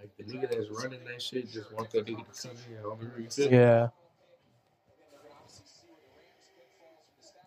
[0.00, 2.78] Like the nigga that's running that shit just want that nigga to come in.
[2.78, 3.52] I don't know you feel?
[3.52, 3.88] Yeah.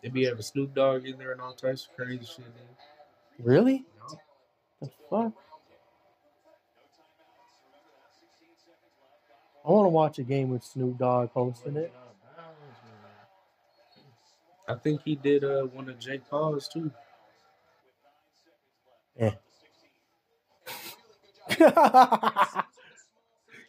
[0.04, 2.40] They be having Snoop Dogg in there and all types of crazy shit.
[2.40, 2.52] Man.
[3.38, 3.86] Really?
[3.98, 4.18] No.
[4.82, 5.32] The fuck?
[9.66, 11.90] I want to watch a game with Snoop Dogg hosting it.
[14.68, 16.90] I think he did uh, one of Jake Paul's too.
[19.18, 19.36] Yeah.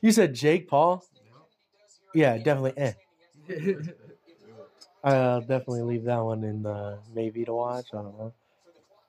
[0.02, 1.02] you said Jake Paul?
[2.14, 2.74] Yeah, definitely.
[2.78, 2.94] Eh.
[5.06, 7.88] I'll definitely leave that one in the maybe to watch.
[7.94, 8.34] I don't know,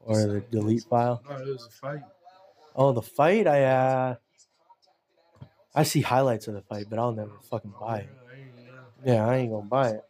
[0.01, 1.23] or the delete file.
[1.29, 2.03] No, it was a fight.
[2.75, 3.47] Oh, the fight!
[3.47, 4.15] I uh,
[5.75, 8.09] I see highlights of the fight, but I'll never fucking buy it.
[8.09, 8.53] Yeah, I ain't,
[9.05, 10.05] Yeah, I ain't gonna buy it.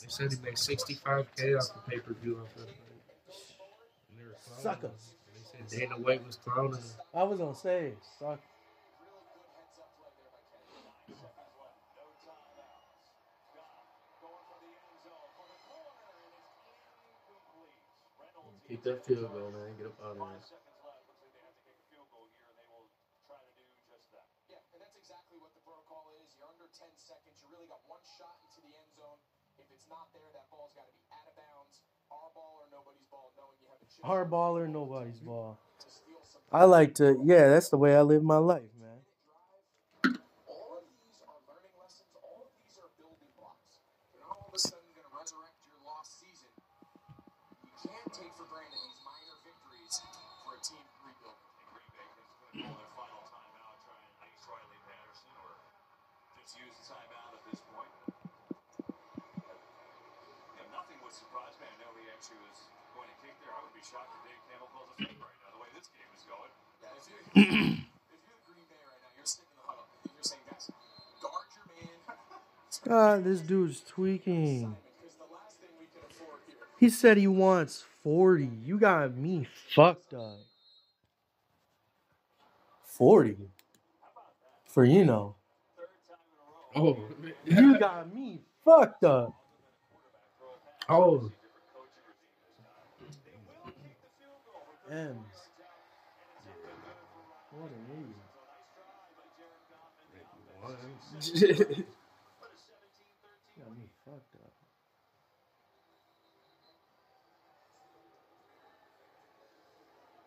[0.00, 2.76] They said he made 65k off the pay per view off that fight.
[4.10, 5.14] And they were Suckers.
[5.32, 6.78] They said Dana White was clowning.
[7.12, 8.40] I was gonna say, suck.
[18.74, 19.70] Keep that field goal, man.
[19.78, 20.42] Get up out of there.
[24.50, 26.34] Yeah, that's exactly what the protocol is.
[26.34, 27.38] You're under 10 seconds.
[27.38, 29.22] You really got one shot into the end zone.
[29.62, 31.86] If it's not there, that ball's got to be out of bounds.
[32.10, 35.54] Our ball or nobody's ball, knowing you have a chance Our ball or nobody's ball.
[35.78, 36.42] to steal some.
[36.50, 37.14] I like to.
[37.22, 38.98] Yeah, that's the way I live my life, man.
[40.50, 42.10] All of these are learning lessons.
[42.18, 43.86] All of these are building blocks.
[44.10, 46.50] You're not all of a sudden going to resurrect your lost season.
[47.62, 49.94] You can't take for granted these minor victories
[50.44, 51.50] for a team rebuilding.
[51.72, 55.50] Green Bay is going to call their final timeout, try and ice Riley Patterson, or
[56.38, 57.92] just use the timeout at this point.
[60.54, 61.66] Yeah, nothing would surprise me.
[61.66, 62.56] I know he actually was
[62.96, 63.52] going to kick there.
[63.52, 65.88] I would be shocked if Dan Campbell calls a fake right now, the way this
[65.92, 66.52] game is going.
[66.80, 67.23] Yeah, if you're, if you're Green Bay right now, you're sitting in the huddle and
[67.23, 67.23] you're saying, guys, guard your man.
[72.86, 74.76] God, this dude's tweaking.
[75.00, 76.56] Because the last thing we can afford here.
[76.78, 78.50] He said he wants 40.
[78.64, 80.38] You got me fucked up.
[82.84, 83.36] 40?
[84.66, 85.36] For you know.
[86.76, 86.98] Oh,
[87.44, 89.34] You got me fucked up.
[90.88, 91.30] oh,
[94.90, 95.33] M's.
[97.64, 98.20] What an idiot.
[101.64, 101.88] You
[103.56, 104.52] got me fucked up.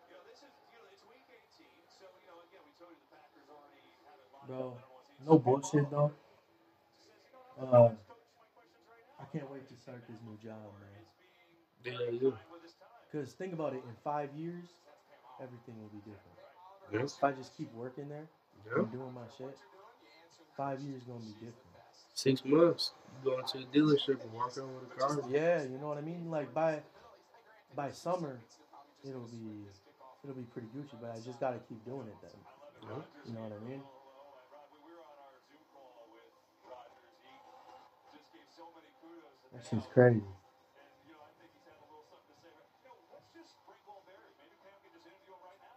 [0.02, 2.90] You know, this is, you know, it's week 18, so, you know, again, we told
[2.90, 4.82] you the Packers already have it locked Bro, up.
[4.82, 6.10] I don't want to see no bullshit though.
[7.62, 7.94] Uh,
[9.22, 11.06] I can't wait to start this new job, man.
[11.86, 12.34] yeah, you.
[13.06, 14.66] Because think about it, in five years,
[15.38, 16.47] everything will be different.
[16.92, 17.16] Yes.
[17.16, 18.26] If I just keep working there
[18.66, 18.80] Yeah.
[18.82, 19.56] and doing my shit,
[20.56, 21.54] five years gonna be different.
[22.14, 22.92] Six months.
[23.24, 25.20] going to into a dealership and walk out with a car.
[25.30, 26.30] Yeah, you know what I mean.
[26.30, 26.82] Like by
[27.74, 28.40] by summer,
[29.04, 29.66] it'll be
[30.24, 30.96] it'll be pretty Gucci.
[31.00, 32.30] But I just gotta keep doing it then.
[32.82, 33.02] Yeah.
[33.26, 33.82] You know what I mean?
[39.52, 40.22] That shit's crazy.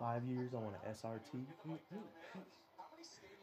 [0.02, 1.46] Five years, I want an SRT.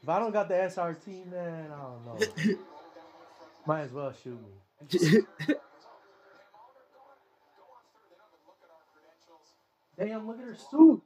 [0.02, 2.18] If I don't got the SRT, man, I don't know.
[3.66, 5.20] Might as well shoot me.
[9.96, 11.00] Damn, look at her suit.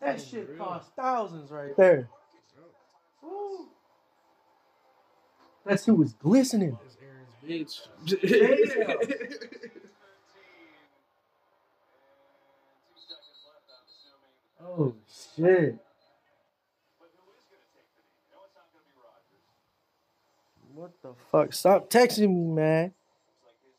[0.00, 2.08] That shit costs thousands right there.
[3.22, 3.68] Woo.
[5.66, 6.78] That suit was glistening.
[6.82, 7.86] That's Aaron's bitch.
[14.74, 14.94] Oh
[15.36, 15.76] shit.
[20.74, 21.52] What the fuck?
[21.52, 22.92] Stop texting me, man.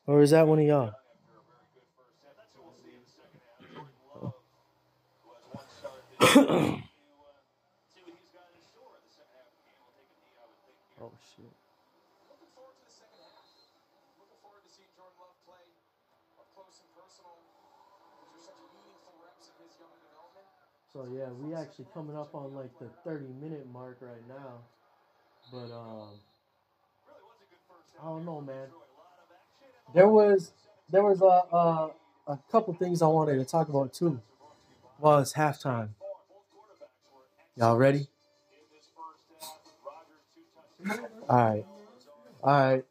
[0.06, 0.94] Or is that one of y'all?
[11.04, 11.52] Oh shit.
[12.30, 13.44] Looking forward to the second half.
[14.16, 15.68] Looking forward to seeing Jordan Love play
[16.40, 17.44] up close and personal.
[18.38, 20.48] These are such meaningful reps of his young development.
[20.94, 24.60] So yeah, we actually coming up on like the 30 minute mark right now.
[25.52, 26.10] But um
[28.02, 28.68] I don't know, man.
[29.96, 30.52] There was
[30.90, 31.92] there was a a,
[32.28, 34.22] a couple things I wanted to talk about too.
[35.00, 35.90] While it's halftime.
[37.56, 38.08] Y'all ready?
[41.30, 41.66] All right.
[42.44, 42.86] All right.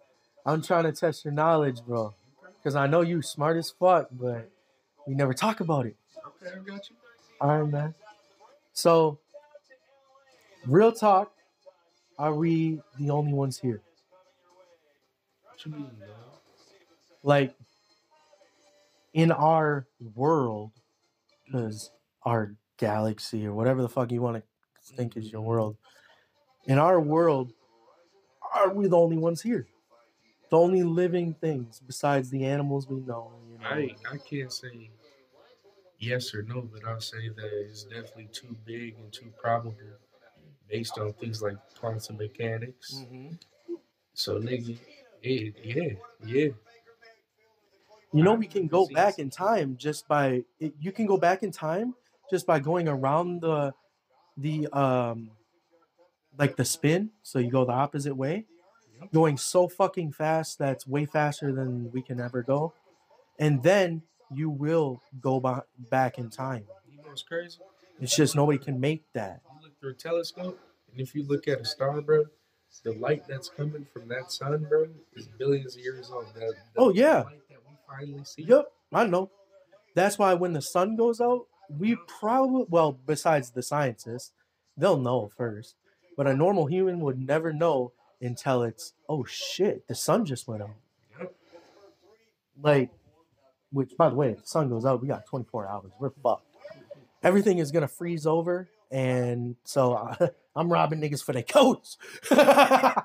[0.46, 2.14] I'm trying to test your knowledge, bro.
[2.58, 4.50] Because I know you smart as fuck, but
[5.06, 5.96] we never talk about it.
[6.26, 6.96] Okay, I got you.
[7.42, 7.94] Right, man.
[8.72, 9.18] So,
[10.64, 11.32] real talk,
[12.16, 13.82] are we the only ones here?
[17.24, 17.54] Like,
[19.12, 20.70] in our world,
[21.44, 21.90] because
[22.24, 25.76] our galaxy or whatever the fuck you want to think is your world,
[26.66, 27.52] in our world,
[28.54, 29.66] are we the only ones here?
[30.50, 33.32] The only living things besides the animals we know.
[33.50, 33.66] You know?
[33.66, 34.90] I I can't say
[36.02, 39.74] yes or no, but I'll say that it's definitely too big and too probable
[40.68, 42.92] based on things like quantum mechanics.
[42.94, 43.38] Mhm.
[44.14, 44.78] So nigga,
[45.22, 45.94] it, yeah,
[46.24, 46.50] yeah.
[48.12, 51.42] You know, we can go back in time just by it, you can go back
[51.42, 51.94] in time
[52.30, 53.72] just by going around the
[54.36, 55.32] the um
[56.38, 57.10] like the spin.
[57.22, 58.46] So you go the opposite way,
[59.12, 62.74] going so fucking fast that's way faster than we can ever go,
[63.38, 64.02] and then
[64.34, 66.64] you will go ba- back in time.
[66.90, 67.58] You know what's crazy?
[68.00, 69.40] It's just nobody can make that.
[69.56, 70.58] You look through a telescope,
[70.90, 72.24] and if you look at a star, bro,
[72.84, 76.26] the light that's coming from that sun, bro, is billions of years old.
[76.34, 77.22] The Oh, yeah.
[77.22, 78.42] light that we finally see.
[78.44, 79.30] Yep, I know.
[79.94, 84.32] That's why when the sun goes out, we probably well, besides the scientists,
[84.76, 85.76] they'll know first.
[86.16, 90.62] But a normal human would never know until it's oh shit, the sun just went
[90.62, 90.70] out.
[91.18, 91.34] Yep.
[92.62, 92.90] Like,
[93.72, 95.90] which by the way, if the sun goes out, we got 24 hours.
[95.98, 96.46] We're fucked.
[97.22, 101.96] Everything is gonna freeze over, and so I, I'm robbing niggas for their coats.
[102.30, 103.02] I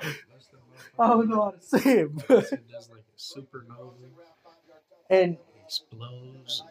[1.00, 3.94] don't know how to say it, but, It does like a supernova,
[5.10, 6.64] and explodes.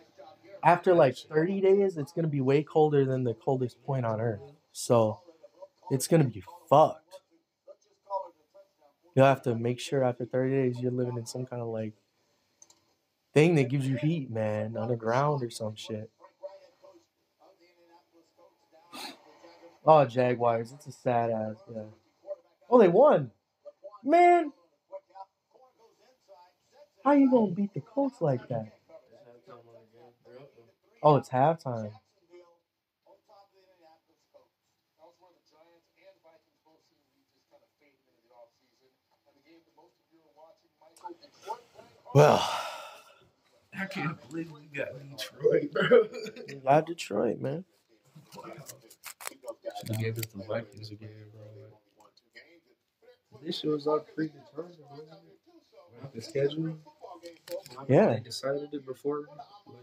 [0.64, 4.40] after like 30 days, it's gonna be way colder than the coldest point on Earth.
[4.72, 5.20] So
[5.90, 7.20] it's gonna be fucked.
[9.14, 11.94] You'll have to make sure after 30 days you're living in some kind of like
[13.36, 16.10] thing that gives you heat, man, underground or some shit.
[19.84, 21.56] Oh, Jaguars, it's a sad ass.
[21.70, 21.82] Yeah.
[22.70, 23.30] Oh, they won,
[24.02, 24.54] man.
[27.04, 28.72] How you gonna beat the Colts like that?
[31.02, 31.92] Oh, it's halftime.
[42.14, 42.65] Well,
[43.78, 46.08] I can't believe we got Detroit, bro.
[46.48, 47.64] we got Detroit, man.
[48.34, 51.42] Should have gave it the Vikings again, bro.
[53.42, 56.14] This shit was all predetermined, wasn't it?
[56.14, 56.78] The schedule.
[57.88, 58.14] Yeah.
[58.14, 59.24] They decided it before.
[59.28, 59.78] Like,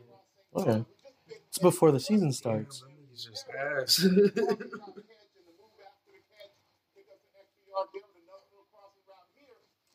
[0.56, 0.86] oh, Okay.
[1.48, 2.84] It's before the season starts.
[3.12, 4.06] He's just ass.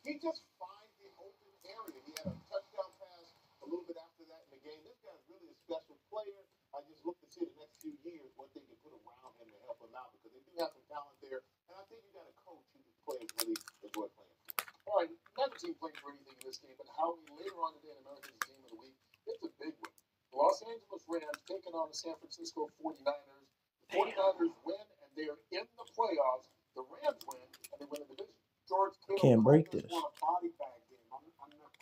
[0.08, 2.00] He just finds the open area.
[2.00, 3.28] He had a touchdown pass
[3.60, 4.80] a little bit after that in the game.
[4.80, 6.48] This guy's really a special player.
[6.76, 9.48] I just look to see the next few years what they can put around him
[9.52, 11.40] to help him out because they do have some talent there.
[11.70, 14.52] And I think you got a coach who the players really enjoy playing for.
[14.88, 17.92] All right, neither team played for anything in this game, but Howie later on today
[17.92, 18.96] in America's Team of the Week,
[19.28, 19.92] it's a big one.
[20.32, 23.48] The Los Angeles Rams taking on the San Francisco 49ers.
[23.84, 26.48] The 49ers win and they're in the playoffs.
[26.76, 28.36] The Rams win and they win the division.
[28.68, 29.88] George Kittle Can't break this.
[29.88, 30.68] one a body bag game.
[30.68, 30.77] I'm,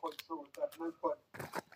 [0.06, 1.18] Quite sure what that meant, but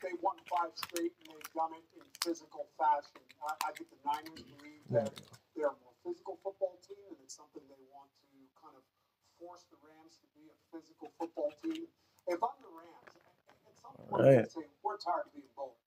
[0.07, 3.19] they won five straight and they've done it in physical fashion.
[3.43, 5.11] I, I think the Niners believe that
[5.59, 8.87] they're a more physical football team, and it's something they want to kind of
[9.35, 11.91] force the Rams to be a physical football team.
[12.31, 14.47] If I'm the Rams, at some point Right.
[14.47, 15.83] they say we're tired of being bullied,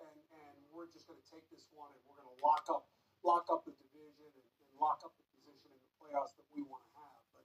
[0.00, 2.88] and and we're just going to take this one and we're going to lock up
[3.20, 6.64] lock up the division and, and lock up the position in the playoffs that we
[6.64, 7.20] want to have.
[7.36, 7.44] But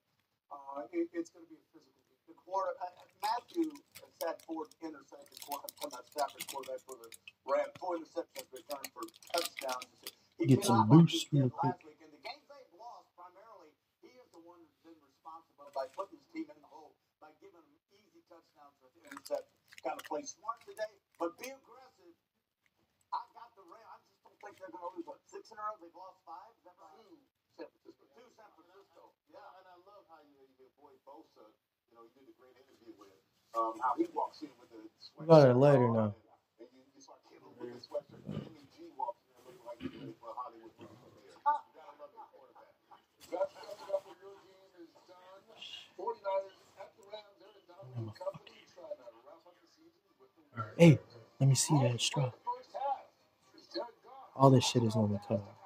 [0.56, 2.07] uh, it, it's going to be a physical.
[2.28, 3.72] The quarter, uh, uh, Matthew
[4.20, 7.10] Stafford intercepted quarter, come out Stafford quarterback for the
[7.48, 7.72] Rams.
[7.80, 9.88] Four interceptions returned for touchdowns.
[10.38, 12.00] He Get some cannot like boost he real did last week.
[12.04, 13.72] And the games they've lost, primarily,
[14.04, 17.32] he is the one who's been responsible by putting his team in the hole, by
[17.40, 19.56] giving them easy touchdowns with interceptions.
[19.88, 22.16] Got to play smart today, but be aggressive.
[23.16, 23.88] I got the Rams.
[23.88, 25.08] I just don't think they're going to lose.
[25.08, 25.80] What, six in a row?
[25.80, 26.52] They've lost five?
[26.60, 26.92] Is that right?
[27.00, 27.16] Two
[27.56, 28.04] San Francisco.
[28.12, 29.02] Two San Francisco.
[29.32, 31.48] Yeah, and I love how you, your boy Bosa,
[31.92, 33.16] you know, you did a great interview with
[33.56, 34.80] um, how he walks in with the
[35.18, 36.14] We got it later now.
[36.60, 38.22] And you, you saw Kittle with the sweatshirt.
[38.28, 41.34] And then G walks in there looking like he's ready for a Hollywood movie premiere.
[41.34, 42.72] You gotta love your quarterback.
[43.32, 45.42] That's coming up when your game is done.
[45.98, 47.36] 49ers at the Rams.
[47.42, 50.44] They're in Dominic Company trying to wrap up the season with the
[50.78, 51.00] Hey,
[51.40, 52.30] let me see that straw.
[52.46, 53.10] first half.
[53.58, 54.36] It's Jared Goff.
[54.38, 55.57] All this shit is on the cover.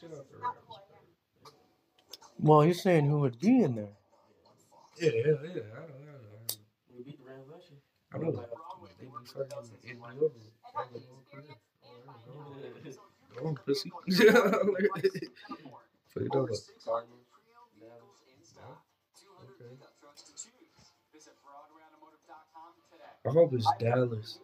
[0.00, 0.56] Shit out the Rams.
[1.42, 1.52] bro.
[2.38, 3.94] Well, you're saying who would be in there?
[4.98, 5.62] Yeah, yeah, yeah.
[5.76, 6.16] I don't know.
[6.96, 7.80] We beat the Rams last year.
[8.12, 8.32] I know.
[8.98, 10.34] They be fucking Indy over.
[10.74, 11.02] Fucking.
[13.36, 13.90] Go on, pussy.
[14.00, 14.16] Fuck
[16.24, 16.52] it over.
[16.84, 17.26] Cardinals,
[19.40, 19.76] Okay.
[20.00, 20.52] Trucks to choose.
[21.12, 23.12] Visit BroadwayAutomotive.com today.
[23.26, 24.38] I hope it's Dallas.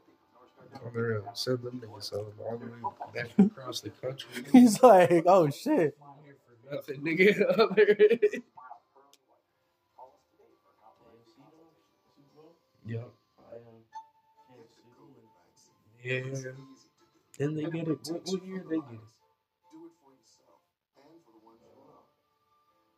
[0.84, 1.30] On the real.
[1.34, 2.78] Send them niggas over all the way
[3.14, 4.44] back across the country.
[4.52, 5.96] He's like, oh shit.
[6.70, 7.40] Nothing, nigga.
[7.60, 7.86] Out there.
[11.06, 11.72] AFC though,
[12.06, 12.56] Super Bowl.
[12.86, 13.10] Yep.
[13.40, 13.56] I
[16.02, 16.52] Kansas City.
[16.52, 16.52] Yeah.
[17.38, 17.98] Then they get it.
[18.08, 19.10] What, what year they get it?
[19.72, 20.60] Do it for yourself
[20.98, 22.06] and for the ones you love.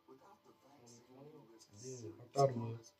[0.07, 2.91] Without the vaccine, you risk Yeah, I thought it was.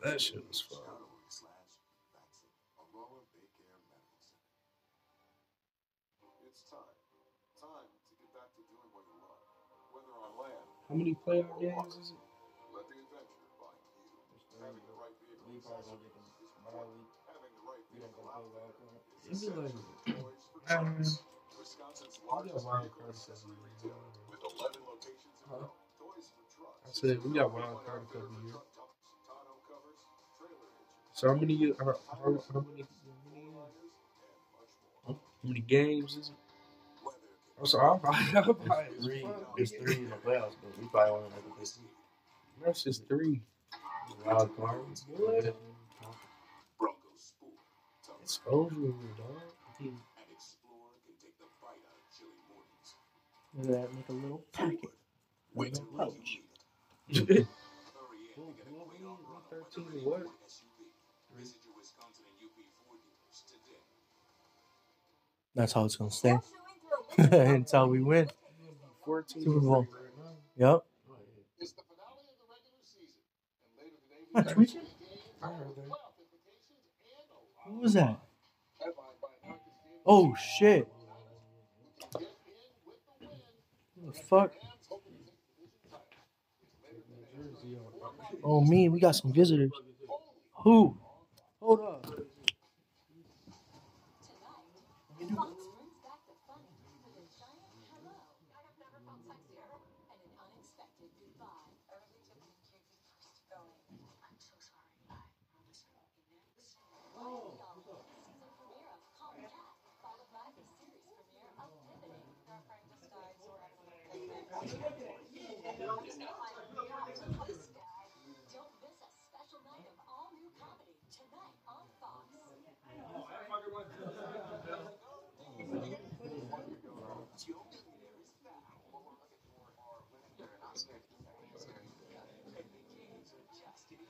[0.00, 0.42] Accessory
[23.20, 23.52] seven.
[23.62, 25.56] retailer with 11 locations in Huh?
[25.56, 25.70] Rome.
[25.98, 26.86] Toys for Trucks.
[26.86, 28.69] I said we got wild card a couple years.
[31.20, 31.52] So how many?
[31.52, 32.40] year- How, how, how many?
[32.50, 33.76] How many, liners,
[34.24, 34.72] and much
[35.06, 35.16] more.
[35.42, 36.34] how many games is it?
[37.04, 37.18] Weather
[37.60, 38.24] Oh, so I'll buy.
[38.36, 39.02] I'll buy it.
[39.04, 39.26] Three.
[39.58, 41.90] It's three in the playoffs, but we probably won't make it this week.
[42.64, 43.42] That's just three.
[44.24, 44.80] Wild card.
[45.08, 45.56] What?
[46.78, 47.52] Bronco Sport.
[48.06, 49.44] Tough Exposure, dog.
[49.80, 49.98] and
[50.32, 52.96] Explorer can take the bite out of chilly mornings.
[53.58, 54.90] Look at that, make a little packet.
[55.54, 56.40] Wait Little pouch.
[57.08, 57.46] you need it.
[57.92, 60.26] Hurry in and get a quick offer on a 13 what?
[61.30, 61.42] Ford SUV.
[61.42, 62.56] Visit your Wisconsin and UP
[62.86, 63.78] Ford dealers today.
[65.54, 66.38] That's how it's gonna stay
[67.18, 68.28] until we win.
[69.04, 69.42] Fourteen.
[69.42, 69.86] Super Bowl.
[70.56, 70.84] Yep.
[71.58, 73.20] It's the finale of the regular season.
[73.78, 74.80] And later today, Am I tweaking?
[75.42, 75.88] I heard that.
[75.88, 78.20] playoff implications and a lot What was that?
[78.78, 80.00] headlined by an Arcus game.
[80.06, 80.88] Oh shit.
[82.12, 82.28] Get in
[82.86, 83.30] with the win.
[84.06, 84.50] What the fuck?
[84.52, 86.06] Rams hoping to take the division title.
[86.62, 87.50] It's later today.
[87.52, 88.40] Jersey on.
[88.44, 89.72] Oh me, we got some visitors.
[90.62, 90.96] Who?
[91.62, 92.29] Hold up.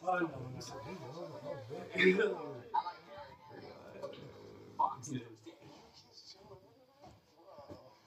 [0.03, 0.19] Oh,
[1.97, 2.70] no.